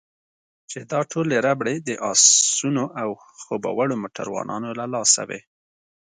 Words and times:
چې 0.69 0.79
دا 0.91 0.99
ټولې 1.11 1.35
ربړې 1.47 1.75
د 1.87 1.89
اسونو 2.11 2.83
او 3.01 3.09
خوب 3.41 3.63
وړو 3.77 3.95
موټروانانو 4.03 4.69
له 4.79 4.85
لاسه 4.93 5.21
وې. 5.29 5.39